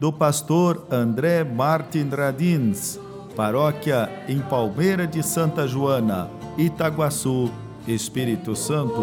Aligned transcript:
do 0.00 0.10
pastor 0.10 0.86
André 0.90 1.44
Martin 1.44 2.08
Radins, 2.08 2.98
paróquia 3.36 4.08
em 4.26 4.40
Palmeira 4.40 5.06
de 5.06 5.22
Santa 5.22 5.68
Joana, 5.68 6.30
Itaguaçu, 6.56 7.50
Espírito 7.86 8.56
Santo. 8.56 9.02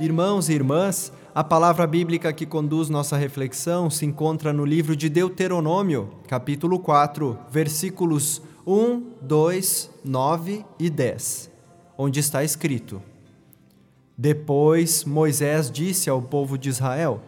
Irmãos 0.00 0.48
e 0.48 0.52
irmãs, 0.52 1.12
a 1.34 1.42
palavra 1.42 1.88
bíblica 1.88 2.32
que 2.32 2.46
conduz 2.46 2.88
nossa 2.88 3.16
reflexão 3.16 3.90
se 3.90 4.06
encontra 4.06 4.52
no 4.52 4.64
livro 4.64 4.94
de 4.94 5.08
Deuteronômio, 5.08 6.08
capítulo 6.28 6.78
4, 6.78 7.36
versículos 7.50 8.40
1, 8.64 9.02
2, 9.22 9.90
9 10.08 10.64
e 10.78 10.88
10, 10.88 11.50
onde 11.98 12.18
está 12.18 12.42
escrito: 12.42 13.02
Depois 14.16 15.04
Moisés 15.04 15.70
disse 15.70 16.08
ao 16.08 16.22
povo 16.22 16.56
de 16.56 16.70
Israel: 16.70 17.20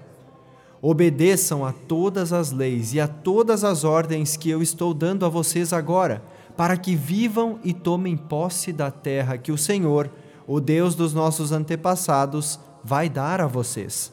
Obedeçam 0.81 1.63
a 1.63 1.75
todas 1.75 2.33
as 2.33 2.51
leis 2.51 2.95
e 2.95 2.99
a 3.01 3.07
todas 3.07 3.65
as 3.65 3.85
ordens 3.85 4.35
que 4.35 4.49
eu 4.49 4.63
estou 4.63 4.95
dando 4.95 5.27
a 5.27 5.29
vocês 5.29 5.75
agora, 5.75 6.23
para 6.57 6.75
que 6.75 6.97
vivam 6.97 7.61
e 7.63 7.75
tomem 7.75 8.17
posse 8.17 8.73
da 8.73 8.91
terra 8.91 9.37
que 9.37 9.53
o 9.53 9.59
Senhor, 9.59 10.11
o 10.47 10.59
Deus 10.59 10.95
dos 10.95 11.13
nossos 11.13 11.53
antepassados, 11.53 12.59
vai 12.83 13.11
dar 13.11 13.43
a 13.43 13.47
vocês. 13.47 14.11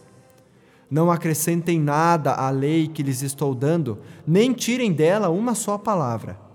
Não 0.91 1.09
acrescentem 1.09 1.79
nada 1.79 2.33
à 2.33 2.49
lei 2.49 2.89
que 2.89 3.01
lhes 3.01 3.21
estou 3.21 3.55
dando, 3.55 3.99
nem 4.27 4.51
tirem 4.51 4.91
dela 4.91 5.29
uma 5.29 5.55
só 5.55 5.77
palavra 5.77 6.46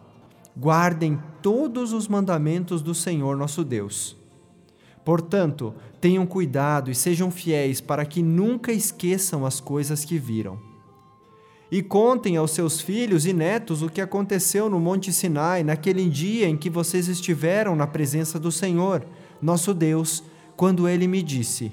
guardem 0.56 1.18
todos 1.40 1.92
os 1.92 2.08
mandamentos 2.08 2.82
do 2.82 2.94
Senhor 2.94 3.36
nosso 3.36 3.64
Deus. 3.64 4.16
Portanto, 5.04 5.74
tenham 6.00 6.26
cuidado 6.26 6.90
e 6.90 6.94
sejam 6.94 7.30
fiéis 7.30 7.80
para 7.80 8.04
que 8.04 8.22
nunca 8.22 8.72
esqueçam 8.72 9.44
as 9.44 9.60
coisas 9.60 10.04
que 10.04 10.18
viram. 10.18 10.58
E 11.70 11.82
contem 11.82 12.36
aos 12.36 12.50
seus 12.50 12.80
filhos 12.80 13.24
e 13.24 13.32
netos 13.32 13.82
o 13.82 13.88
que 13.88 14.00
aconteceu 14.00 14.68
no 14.68 14.78
Monte 14.78 15.12
Sinai 15.12 15.64
naquele 15.64 16.08
dia 16.08 16.46
em 16.46 16.56
que 16.56 16.68
vocês 16.68 17.08
estiveram 17.08 17.74
na 17.74 17.86
presença 17.86 18.38
do 18.38 18.52
Senhor, 18.52 19.04
nosso 19.40 19.72
Deus, 19.72 20.22
quando 20.54 20.86
ele 20.86 21.08
me 21.08 21.22
disse: 21.22 21.72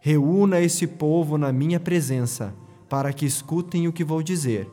Reúna 0.00 0.60
esse 0.60 0.86
povo 0.86 1.36
na 1.36 1.52
minha 1.52 1.78
presença, 1.78 2.54
para 2.88 3.12
que 3.12 3.26
escutem 3.26 3.86
o 3.86 3.92
que 3.92 4.02
vou 4.02 4.22
dizer 4.22 4.70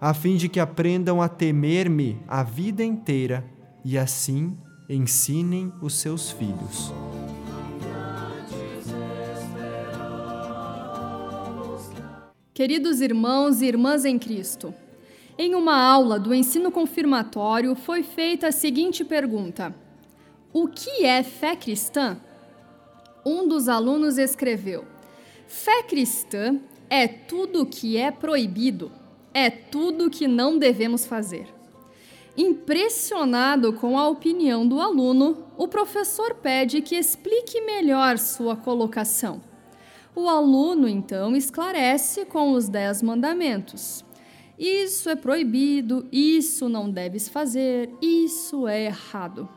a 0.00 0.14
fim 0.14 0.36
de 0.36 0.48
que 0.48 0.60
aprendam 0.60 1.20
a 1.20 1.28
temer-me 1.28 2.20
a 2.28 2.42
vida 2.42 2.84
inteira 2.84 3.44
e 3.84 3.98
assim 3.98 4.56
ensinem 4.88 5.72
os 5.82 5.94
seus 5.94 6.30
filhos. 6.30 6.92
Queridos 12.54 13.00
irmãos 13.00 13.60
e 13.60 13.66
irmãs 13.66 14.04
em 14.04 14.18
Cristo, 14.18 14.74
em 15.36 15.54
uma 15.54 15.76
aula 15.76 16.18
do 16.18 16.34
ensino 16.34 16.72
confirmatório 16.72 17.74
foi 17.74 18.02
feita 18.02 18.48
a 18.48 18.52
seguinte 18.52 19.04
pergunta: 19.04 19.74
O 20.52 20.66
que 20.68 21.04
é 21.04 21.22
fé 21.22 21.54
cristã? 21.54 22.16
Um 23.24 23.46
dos 23.46 23.68
alunos 23.68 24.18
escreveu: 24.18 24.84
Fé 25.46 25.82
cristã 25.84 26.58
é 26.90 27.06
tudo 27.06 27.62
o 27.62 27.66
que 27.66 27.96
é 27.96 28.10
proibido 28.10 28.90
é 29.32 29.50
tudo 29.50 30.10
que 30.10 30.26
não 30.26 30.58
devemos 30.58 31.06
fazer. 31.06 31.46
Impressionado 32.36 33.72
com 33.72 33.98
a 33.98 34.08
opinião 34.08 34.66
do 34.66 34.80
aluno, 34.80 35.44
o 35.56 35.66
professor 35.66 36.34
pede 36.36 36.80
que 36.80 36.94
explique 36.94 37.60
melhor 37.60 38.16
sua 38.16 38.54
colocação. 38.54 39.40
O 40.14 40.28
aluno 40.28 40.88
então 40.88 41.34
esclarece 41.34 42.24
com 42.24 42.52
os 42.52 42.68
dez 42.68 43.02
mandamentos. 43.02 44.04
Isso 44.58 45.08
é 45.08 45.14
proibido, 45.14 46.06
isso 46.10 46.68
não 46.68 46.90
deves 46.90 47.28
fazer, 47.28 47.90
isso 48.02 48.66
é 48.66 48.86
errado. 48.86 49.48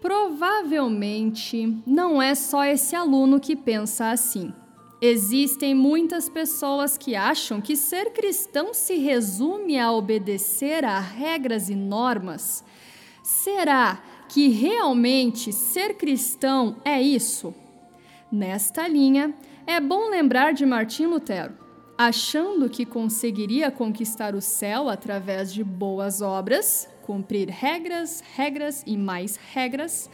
Provavelmente 0.00 1.78
não 1.86 2.20
é 2.20 2.34
só 2.34 2.64
esse 2.64 2.96
aluno 2.96 3.38
que 3.38 3.54
pensa 3.54 4.10
assim. 4.10 4.52
Existem 5.04 5.74
muitas 5.74 6.28
pessoas 6.28 6.96
que 6.96 7.16
acham 7.16 7.60
que 7.60 7.74
ser 7.74 8.12
cristão 8.12 8.72
se 8.72 8.98
resume 8.98 9.76
a 9.76 9.90
obedecer 9.90 10.84
a 10.84 11.00
regras 11.00 11.68
e 11.68 11.74
normas. 11.74 12.64
Será 13.20 14.00
que 14.28 14.46
realmente 14.50 15.52
ser 15.52 15.94
cristão 15.94 16.76
é 16.84 17.02
isso? 17.02 17.52
Nesta 18.30 18.86
linha, 18.86 19.34
é 19.66 19.80
bom 19.80 20.08
lembrar 20.08 20.52
de 20.52 20.64
Martim 20.64 21.06
Lutero. 21.06 21.58
Achando 21.98 22.70
que 22.70 22.86
conseguiria 22.86 23.72
conquistar 23.72 24.36
o 24.36 24.40
céu 24.40 24.88
através 24.88 25.52
de 25.52 25.64
boas 25.64 26.22
obras, 26.22 26.88
cumprir 27.02 27.48
regras, 27.48 28.22
regras 28.36 28.84
e 28.86 28.96
mais 28.96 29.34
regras, 29.52 30.08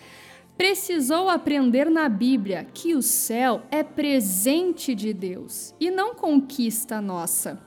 precisou 0.58 1.28
aprender 1.28 1.88
na 1.88 2.08
Bíblia 2.08 2.66
que 2.74 2.96
o 2.96 3.00
céu 3.00 3.62
é 3.70 3.84
presente 3.84 4.92
de 4.92 5.12
Deus 5.12 5.72
e 5.78 5.88
não 5.88 6.16
conquista 6.16 7.00
nossa. 7.00 7.62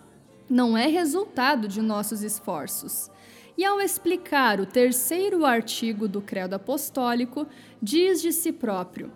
Não 0.50 0.78
é 0.78 0.88
resultado 0.88 1.70
de 1.70 1.82
nossos 1.82 2.22
esforços. 2.22 3.10
E 3.58 3.64
ao 3.64 3.80
explicar 3.80 4.60
o 4.60 4.66
terceiro 4.66 5.46
artigo 5.46 6.06
do 6.06 6.22
Credo 6.22 6.56
Apostólico, 6.56 7.48
diz 7.82 8.22
de 8.22 8.34
si 8.34 8.52
próprio: 8.52 9.10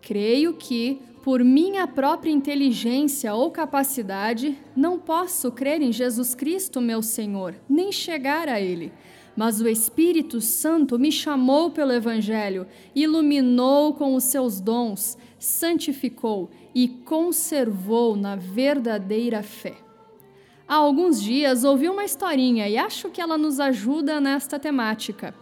Creio 0.00 0.54
que, 0.54 1.02
por 1.26 1.42
minha 1.42 1.88
própria 1.88 2.30
inteligência 2.30 3.34
ou 3.34 3.50
capacidade, 3.50 4.56
não 4.76 4.96
posso 4.96 5.50
crer 5.50 5.82
em 5.82 5.90
Jesus 5.90 6.36
Cristo, 6.36 6.80
meu 6.80 7.02
Senhor, 7.02 7.56
nem 7.68 7.90
chegar 7.90 8.48
a 8.48 8.60
Ele 8.60 8.92
mas 9.34 9.60
o 9.60 9.68
Espírito 9.68 10.40
Santo 10.40 10.98
me 10.98 11.12
chamou 11.12 11.70
pelo 11.70 11.92
Evangelho, 11.92 12.66
iluminou 12.94 13.92
com 13.92 14.14
os 14.14 14.24
seus 14.24 14.60
dons, 14.60 15.18
santificou 15.38 16.48
e 16.74 16.88
conservou 16.88 18.16
na 18.16 18.34
verdadeira 18.34 19.42
fé. 19.42 19.74
Há 20.66 20.76
alguns 20.76 21.20
dias 21.20 21.64
ouvi 21.64 21.86
uma 21.90 22.04
historinha 22.04 22.66
e 22.66 22.78
acho 22.78 23.10
que 23.10 23.20
ela 23.20 23.36
nos 23.36 23.60
ajuda 23.60 24.22
nesta 24.22 24.58
temática. 24.58 25.34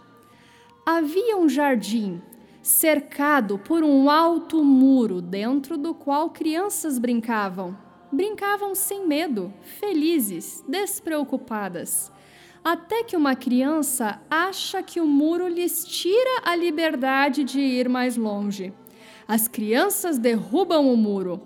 Havia 0.85 1.37
um 1.37 1.47
jardim 1.47 2.21
cercado 2.65 3.59
por 3.59 3.83
um 3.83 4.09
alto 4.09 4.63
muro 4.63 5.21
dentro 5.21 5.77
do 5.77 5.93
qual 5.93 6.31
crianças 6.31 6.97
brincavam. 6.97 7.77
Brincavam 8.11 8.73
sem 8.73 9.07
medo, 9.07 9.53
felizes, 9.61 10.63
despreocupadas 10.67 12.11
até 12.65 13.03
que 13.03 13.15
uma 13.15 13.35
criança 13.35 14.19
acha 14.27 14.81
que 14.81 14.99
o 14.99 15.05
muro 15.05 15.47
lhes 15.47 15.85
tira 15.85 16.41
a 16.43 16.55
liberdade 16.55 17.43
de 17.43 17.59
ir 17.59 17.87
mais 17.87 18.17
longe. 18.17 18.73
As 19.27 19.47
crianças 19.47 20.17
derrubam 20.17 20.91
o 20.91 20.97
muro, 20.97 21.43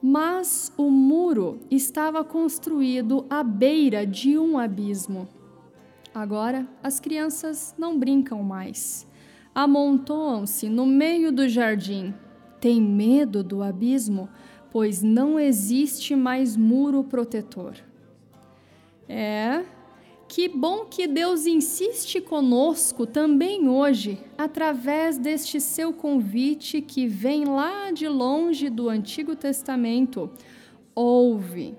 mas 0.00 0.72
o 0.76 0.88
muro 0.88 1.58
estava 1.68 2.22
construído 2.22 3.26
à 3.28 3.42
beira 3.42 4.06
de 4.06 4.38
um 4.38 4.56
abismo. 4.56 5.28
Agora 6.14 6.68
as 6.80 7.00
crianças 7.00 7.74
não 7.76 7.98
brincam 7.98 8.40
mais. 8.44 9.09
Amontoam-se 9.54 10.68
no 10.68 10.86
meio 10.86 11.32
do 11.32 11.48
jardim. 11.48 12.14
Têm 12.60 12.80
medo 12.80 13.42
do 13.42 13.62
abismo, 13.62 14.28
pois 14.70 15.02
não 15.02 15.38
existe 15.38 16.14
mais 16.14 16.56
muro 16.56 17.02
protetor. 17.02 17.74
É, 19.08 19.64
que 20.28 20.48
bom 20.48 20.84
que 20.84 21.08
Deus 21.08 21.44
insiste 21.44 22.20
conosco 22.20 23.04
também 23.04 23.68
hoje, 23.68 24.16
através 24.38 25.18
deste 25.18 25.60
seu 25.60 25.92
convite 25.92 26.80
que 26.80 27.08
vem 27.08 27.44
lá 27.44 27.90
de 27.90 28.06
longe 28.06 28.70
do 28.70 28.88
Antigo 28.88 29.34
Testamento. 29.34 30.30
Ouve, 30.94 31.74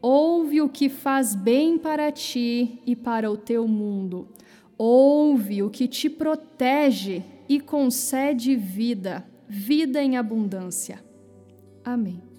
ouve 0.00 0.60
o 0.60 0.68
que 0.68 0.88
faz 0.88 1.34
bem 1.34 1.76
para 1.76 2.12
ti 2.12 2.80
e 2.86 2.94
para 2.94 3.28
o 3.28 3.36
teu 3.36 3.66
mundo. 3.66 4.28
Ouve 4.82 5.62
o 5.62 5.68
que 5.68 5.86
te 5.86 6.08
protege 6.08 7.22
e 7.46 7.60
concede 7.60 8.56
vida. 8.56 9.26
vida 9.46 10.02
em 10.02 10.16
abundância. 10.16 11.04
Amém. 11.84 12.29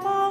my 0.00 0.21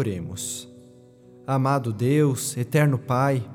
Oremos. 0.00 0.66
Amado 1.46 1.92
Deus, 1.92 2.56
eterno 2.56 2.98
Pai, 2.98 3.46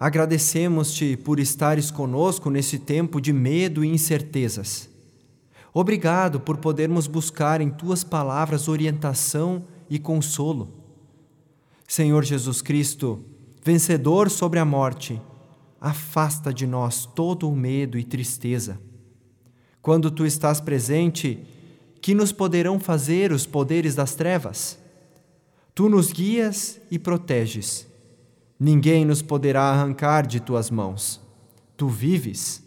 agradecemos-te 0.00 1.16
por 1.16 1.38
estares 1.38 1.92
conosco 1.92 2.50
nesse 2.50 2.76
tempo 2.76 3.20
de 3.20 3.32
medo 3.32 3.84
e 3.84 3.88
incertezas. 3.88 4.90
Obrigado 5.72 6.40
por 6.40 6.56
podermos 6.56 7.06
buscar 7.06 7.60
em 7.60 7.70
tuas 7.70 8.02
palavras 8.02 8.66
orientação 8.66 9.64
e 9.88 9.96
consolo. 9.96 10.74
Senhor 11.86 12.24
Jesus 12.24 12.60
Cristo, 12.60 13.24
vencedor 13.62 14.28
sobre 14.28 14.58
a 14.58 14.64
morte, 14.64 15.22
afasta 15.80 16.52
de 16.52 16.66
nós 16.66 17.06
todo 17.06 17.48
o 17.48 17.54
medo 17.54 17.96
e 17.96 18.02
tristeza. 18.02 18.76
Quando 19.80 20.10
tu 20.10 20.26
estás 20.26 20.60
presente, 20.60 21.46
que 22.02 22.12
nos 22.12 22.32
poderão 22.32 22.80
fazer 22.80 23.30
os 23.30 23.46
poderes 23.46 23.94
das 23.94 24.16
trevas? 24.16 24.84
Tu 25.76 25.90
nos 25.90 26.10
guias 26.10 26.80
e 26.90 26.98
proteges. 26.98 27.86
Ninguém 28.58 29.04
nos 29.04 29.20
poderá 29.20 29.64
arrancar 29.64 30.26
de 30.26 30.40
tuas 30.40 30.70
mãos. 30.70 31.20
Tu 31.76 31.86
vives. 31.86 32.64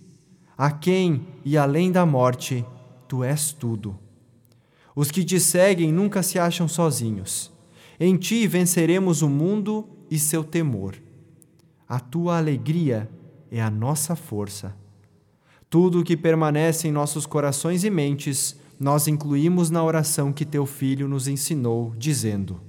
A 0.56 0.70
quem 0.70 1.26
e 1.44 1.58
além 1.58 1.92
da 1.92 2.06
morte, 2.06 2.64
tu 3.08 3.24
és 3.24 3.52
tudo. 3.52 3.98
Os 4.96 5.10
que 5.10 5.24
te 5.24 5.40
seguem 5.40 5.92
nunca 5.92 6.22
se 6.22 6.38
acham 6.38 6.68
sozinhos. 6.68 7.52
Em 8.00 8.16
ti 8.16 8.46
venceremos 8.46 9.24
o 9.24 9.28
mundo 9.28 9.90
e 10.12 10.20
seu 10.20 10.44
temor. 10.44 10.96
A 11.88 12.00
tua 12.00 12.38
alegria 12.38 13.10
é 13.50 13.60
a 13.60 13.72
nossa 13.72 14.16
força. 14.16 14.76
Tudo 15.68 16.02
o 16.02 16.04
que 16.04 16.16
permanece 16.16 16.88
em 16.88 16.92
nossos 16.92 17.26
corações 17.26 17.84
e 17.84 17.90
mentes, 17.90 18.56
nós 18.80 19.08
incluímos 19.08 19.72
na 19.72 19.84
oração 19.84 20.32
que 20.32 20.46
teu 20.46 20.68
filho 20.68 21.08
nos 21.08 21.28
ensinou, 21.28 21.92
dizendo: 21.98 22.69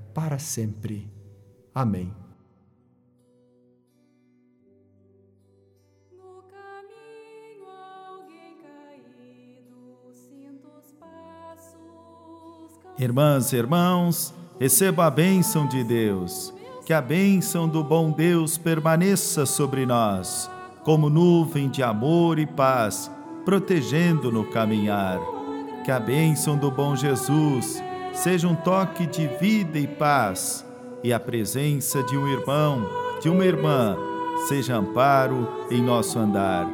para 0.13 0.39
sempre. 0.39 1.11
Amém. 1.73 2.13
Irmãs 13.01 13.51
e 13.51 13.55
irmãos, 13.55 14.31
receba 14.59 15.07
a 15.07 15.09
bênção 15.09 15.65
de 15.65 15.83
Deus. 15.83 16.53
Que 16.85 16.93
a 16.93 17.01
bênção 17.01 17.67
do 17.67 17.83
bom 17.83 18.11
Deus 18.11 18.57
permaneça 18.59 19.45
sobre 19.45 19.87
nós, 19.87 20.49
como 20.83 21.09
nuvem 21.09 21.67
de 21.67 21.81
amor 21.81 22.37
e 22.37 22.45
paz, 22.45 23.09
protegendo 23.43 24.31
no 24.31 24.45
caminhar. 24.51 25.19
Que 25.83 25.89
a 25.89 25.99
bênção 25.99 26.57
do 26.57 26.69
bom 26.69 26.95
Jesus 26.95 27.81
seja 28.13 28.47
um 28.47 28.55
toque 28.55 29.05
de 29.05 29.27
vida 29.39 29.79
e 29.79 29.87
paz, 29.87 30.65
e 31.03 31.11
a 31.11 31.19
presença 31.19 32.03
de 32.03 32.17
um 32.17 32.27
irmão, 32.27 32.87
de 33.21 33.29
uma 33.29 33.45
irmã, 33.45 33.97
seja 34.47 34.75
amparo 34.75 35.47
em 35.69 35.81
nosso 35.81 36.19
andar. 36.19 36.67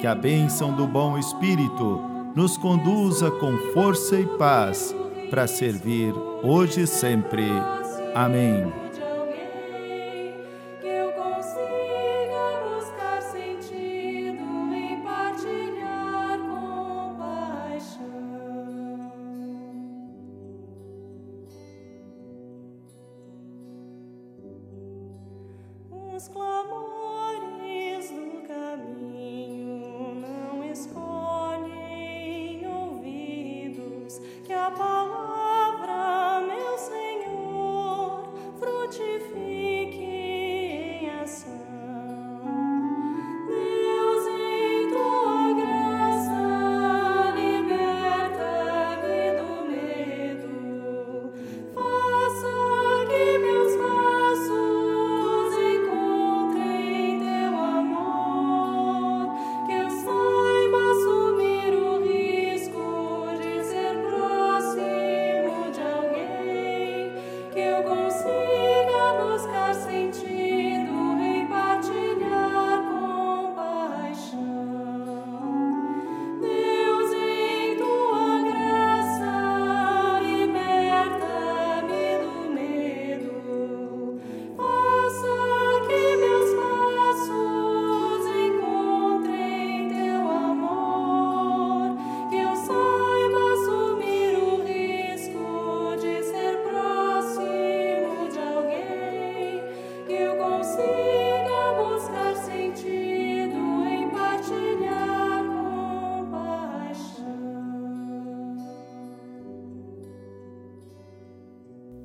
Que 0.00 0.06
a 0.06 0.14
bênção 0.14 0.72
do 0.72 0.86
bom 0.86 1.18
Espírito 1.18 2.00
nos 2.34 2.56
conduza 2.56 3.30
com 3.30 3.56
força 3.74 4.16
e 4.18 4.26
paz 4.38 4.94
para 5.28 5.46
servir 5.46 6.14
hoje 6.42 6.82
e 6.82 6.86
sempre. 6.86 7.48
Amém. 8.14 8.79